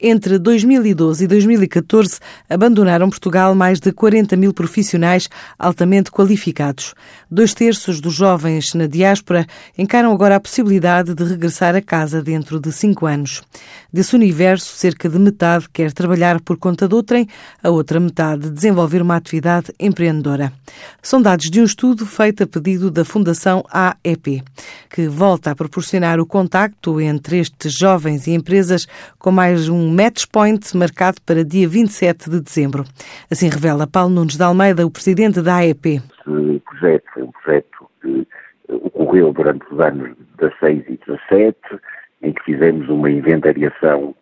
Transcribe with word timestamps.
Entre 0.00 0.38
2012 0.38 1.24
e 1.24 1.26
2014, 1.26 2.20
abandonaram 2.48 3.10
Portugal 3.10 3.52
mais 3.52 3.80
de 3.80 3.90
40 3.90 4.36
mil 4.36 4.54
profissionais 4.54 5.28
altamente 5.58 6.12
qualificados. 6.12 6.94
Dois 7.28 7.52
terços 7.52 8.00
dos 8.00 8.14
jovens 8.14 8.74
na 8.74 8.86
diáspora 8.86 9.44
encaram 9.76 10.12
agora 10.12 10.36
a 10.36 10.40
possibilidade 10.40 11.16
de 11.16 11.24
regressar 11.24 11.74
a 11.74 11.82
casa 11.82 12.22
dentro 12.22 12.60
de 12.60 12.70
cinco 12.70 13.06
anos. 13.06 13.42
Desse 13.92 14.14
universo, 14.14 14.76
cerca 14.76 15.08
de 15.08 15.18
metade 15.18 15.68
quer 15.72 15.92
trabalhar 15.92 16.40
por 16.42 16.58
conta 16.58 16.86
de 16.86 16.94
outrem, 16.94 17.26
a 17.60 17.68
outra 17.68 17.98
metade 17.98 18.50
desenvolver 18.50 19.02
uma 19.02 19.16
atividade 19.16 19.72
empreendedora. 19.80 20.52
São 21.02 21.20
dados 21.20 21.50
de 21.50 21.60
um 21.60 21.64
estudo 21.64 22.06
feito 22.06 22.44
a 22.44 22.46
pedido 22.46 22.88
da 22.88 23.04
Fundação 23.04 23.64
AEP, 23.68 24.44
que 24.88 25.08
volta 25.08 25.50
a 25.50 25.56
proporcionar 25.56 26.20
o 26.20 26.26
contacto 26.26 27.00
entre 27.00 27.40
estes 27.40 27.72
jovens 27.72 28.28
e 28.28 28.30
empresas 28.30 28.86
com 29.18 29.32
mais 29.32 29.68
um 29.68 29.87
match 29.88 30.26
point 30.30 30.76
marcado 30.76 31.20
para 31.26 31.44
dia 31.44 31.68
27 31.68 32.30
de 32.30 32.40
dezembro. 32.40 32.84
Assim 33.30 33.48
revela 33.48 33.86
Paulo 33.86 34.10
Nunes 34.10 34.36
de 34.36 34.42
Almeida, 34.42 34.86
o 34.86 34.90
presidente 34.90 35.40
da 35.42 35.56
AEP. 35.56 35.96
Esse 35.96 36.62
projeto 36.64 37.04
foi 37.14 37.22
um 37.22 37.32
projeto 37.32 37.90
que 38.00 38.26
ocorreu 38.68 39.32
durante 39.32 39.64
os 39.72 39.80
anos 39.80 40.16
16 40.38 40.84
e 40.88 41.00
17, 41.06 41.56
em 42.22 42.32
que 42.32 42.42
fizemos 42.44 42.88
uma 42.88 43.10
inventariação 43.10 44.14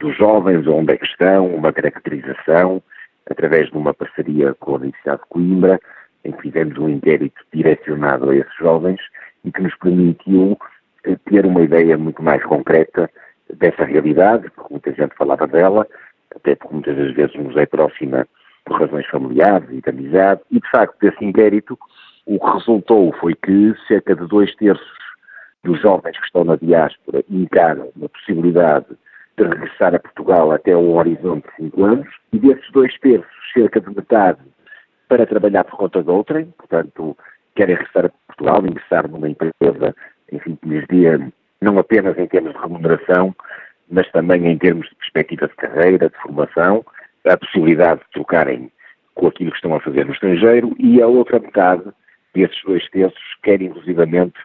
dos 0.00 0.16
jovens, 0.16 0.66
onde 0.66 0.94
é 0.94 0.96
que 0.96 1.06
estão, 1.06 1.46
uma 1.54 1.72
caracterização, 1.72 2.82
através 3.30 3.70
de 3.70 3.76
uma 3.76 3.94
parceria 3.94 4.54
com 4.54 4.72
a 4.72 4.78
Universidade 4.78 5.22
de 5.22 5.28
Coimbra, 5.28 5.80
em 6.24 6.32
que 6.32 6.42
fizemos 6.42 6.76
um 6.78 6.88
inquérito 6.88 7.40
direcionado 7.52 8.30
a 8.30 8.36
esses 8.36 8.54
jovens 8.58 9.00
e 9.44 9.52
que 9.52 9.62
nos 9.62 9.74
permitiu 9.76 10.58
eh, 11.04 11.16
ter 11.30 11.46
uma 11.46 11.62
ideia 11.62 11.96
muito 11.98 12.22
mais 12.22 12.42
concreta 12.44 13.10
dessa 13.52 13.84
realidade, 13.84 14.50
porque 14.50 14.72
muita 14.72 14.92
gente 14.92 15.14
falava 15.16 15.46
dela, 15.46 15.86
até 16.34 16.54
porque 16.54 16.74
muitas 16.74 16.96
das 16.96 17.14
vezes 17.14 17.34
nos 17.36 17.56
é 17.56 17.66
próxima 17.66 18.26
por 18.64 18.80
razões 18.80 19.06
familiares 19.06 19.68
e 19.70 19.80
de 19.80 19.90
amizade, 19.90 20.40
e 20.50 20.60
de 20.60 20.70
facto 20.70 20.96
desse 21.00 21.24
inquérito 21.24 21.78
o 22.26 22.38
que 22.38 22.58
resultou 22.58 23.12
foi 23.14 23.34
que 23.34 23.74
cerca 23.88 24.14
de 24.14 24.26
dois 24.28 24.54
terços 24.56 25.02
dos 25.64 25.80
jovens 25.80 26.18
que 26.18 26.24
estão 26.24 26.44
na 26.44 26.56
diáspora 26.56 27.24
encaram 27.28 27.90
a 28.02 28.08
possibilidade 28.08 28.86
de 29.36 29.44
regressar 29.44 29.94
a 29.94 29.98
Portugal 29.98 30.52
até 30.52 30.76
um 30.76 30.96
horizonte 30.96 31.48
de 31.48 31.56
cinco 31.56 31.84
anos, 31.84 32.08
e 32.32 32.38
desses 32.38 32.70
dois 32.72 32.96
terços, 32.98 33.30
cerca 33.52 33.80
de 33.80 33.94
metade 33.94 34.40
para 35.08 35.26
trabalhar 35.26 35.64
por 35.64 35.76
conta 35.76 36.02
de 36.02 36.10
outrem, 36.10 36.46
portanto, 36.56 37.16
querem 37.54 37.76
regressar 37.76 38.06
a 38.06 38.10
Portugal, 38.26 38.66
ingressar 38.66 39.08
numa 39.08 39.28
empresa, 39.28 39.94
enfim, 40.30 40.56
que 40.56 40.68
lhes 40.68 40.86
dê, 40.88 41.32
não 41.62 41.78
apenas 41.78 42.18
em 42.18 42.26
termos 42.26 42.52
de 42.52 42.58
remuneração, 42.58 43.34
mas 43.88 44.10
também 44.10 44.46
em 44.46 44.58
termos 44.58 44.88
de 44.88 44.94
perspectiva 44.96 45.46
de 45.46 45.54
carreira, 45.54 46.10
de 46.10 46.16
formação, 46.18 46.84
a 47.24 47.36
possibilidade 47.36 48.00
de 48.00 48.10
trocarem 48.12 48.70
com 49.14 49.26
aquilo 49.26 49.50
que 49.50 49.56
estão 49.56 49.74
a 49.74 49.80
fazer 49.80 50.04
no 50.04 50.12
estrangeiro, 50.12 50.74
e 50.78 51.00
a 51.00 51.06
outra 51.06 51.38
metade 51.38 51.84
desses 52.34 52.60
dois 52.64 52.88
terços 52.88 53.22
quer, 53.42 53.60
inclusivamente, 53.60 54.38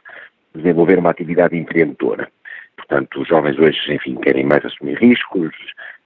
desenvolver 0.53 0.99
uma 0.99 1.09
atividade 1.09 1.57
empreendedora. 1.57 2.29
Portanto, 2.75 3.21
os 3.21 3.27
jovens 3.27 3.57
hoje, 3.57 3.79
enfim, 3.93 4.15
querem 4.17 4.45
mais 4.45 4.63
assumir 4.65 4.97
riscos, 4.97 5.55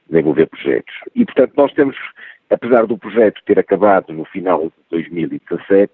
desenvolver 0.09 0.45
projetos. 0.48 0.94
E, 1.16 1.26
portanto, 1.26 1.54
nós 1.58 1.73
temos, 1.73 1.98
apesar 2.50 2.86
do 2.86 2.98
projeto 2.98 3.42
ter 3.45 3.59
acabado 3.59 4.14
no 4.14 4.26
final 4.26 4.66
de 4.66 4.72
2017, 4.92 5.92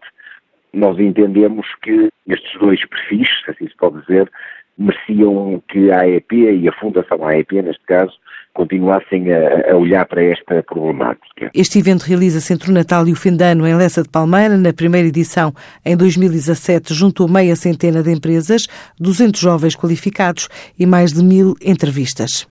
nós 0.73 0.99
entendemos 0.99 1.65
que 1.81 2.09
estes 2.27 2.59
dois 2.59 2.85
perfis, 2.85 3.29
assim 3.47 3.67
se 3.67 3.75
pode 3.77 4.01
dizer, 4.01 4.29
mereciam 4.77 5.61
que 5.69 5.91
a 5.91 6.01
AEP 6.01 6.33
e 6.33 6.67
a 6.67 6.73
Fundação 6.73 7.25
AEP, 7.25 7.61
neste 7.61 7.83
caso, 7.85 8.13
continuassem 8.53 9.31
a, 9.31 9.71
a, 9.71 9.77
olhar 9.77 10.05
para 10.05 10.23
esta 10.23 10.63
problemática. 10.63 11.51
Este 11.53 11.79
evento 11.79 12.03
realiza-se 12.03 12.53
entre 12.53 12.71
o 12.71 12.73
Natal 12.73 13.07
e 13.07 13.11
o 13.11 13.15
fim 13.15 13.35
de 13.35 13.43
ano 13.43 13.67
em 13.67 13.75
Lessa 13.75 14.01
de 14.01 14.09
Palmeira. 14.09 14.57
Na 14.57 14.73
primeira 14.73 15.07
edição, 15.07 15.53
em 15.85 15.95
2017, 15.95 16.93
juntou 16.93 17.27
meia 17.27 17.55
centena 17.55 18.01
de 18.01 18.11
empresas, 18.11 18.67
200 18.99 19.39
jovens 19.39 19.75
qualificados 19.75 20.49
e 20.77 20.85
mais 20.85 21.13
de 21.13 21.23
mil 21.23 21.55
entrevistas. 21.63 22.45